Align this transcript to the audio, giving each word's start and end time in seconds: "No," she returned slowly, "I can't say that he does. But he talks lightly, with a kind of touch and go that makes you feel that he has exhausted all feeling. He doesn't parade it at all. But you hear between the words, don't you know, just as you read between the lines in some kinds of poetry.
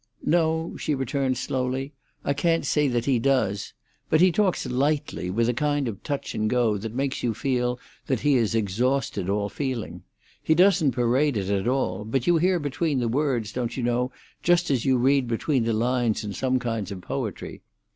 "No," 0.25 0.75
she 0.77 0.95
returned 0.95 1.37
slowly, 1.37 1.93
"I 2.25 2.33
can't 2.33 2.65
say 2.65 2.87
that 2.87 3.05
he 3.05 3.19
does. 3.19 3.73
But 4.09 4.19
he 4.19 4.31
talks 4.31 4.65
lightly, 4.65 5.29
with 5.29 5.47
a 5.47 5.53
kind 5.53 5.87
of 5.87 6.01
touch 6.01 6.33
and 6.33 6.49
go 6.49 6.75
that 6.79 6.95
makes 6.95 7.21
you 7.21 7.35
feel 7.35 7.79
that 8.07 8.21
he 8.21 8.33
has 8.37 8.55
exhausted 8.55 9.29
all 9.29 9.47
feeling. 9.47 10.01
He 10.41 10.55
doesn't 10.55 10.93
parade 10.93 11.37
it 11.37 11.51
at 11.51 11.67
all. 11.67 12.03
But 12.03 12.25
you 12.25 12.37
hear 12.37 12.57
between 12.57 12.97
the 12.99 13.07
words, 13.07 13.51
don't 13.53 13.77
you 13.77 13.83
know, 13.83 14.11
just 14.41 14.71
as 14.71 14.85
you 14.85 14.97
read 14.97 15.27
between 15.27 15.65
the 15.65 15.71
lines 15.73 16.23
in 16.23 16.33
some 16.33 16.57
kinds 16.57 16.91
of 16.91 17.01
poetry. 17.01 17.61